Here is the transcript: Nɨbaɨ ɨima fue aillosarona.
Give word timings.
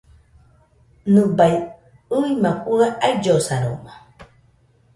Nɨbaɨ 1.13 1.57
ɨima 2.17 2.51
fue 2.63 2.85
aillosarona. 3.05 3.93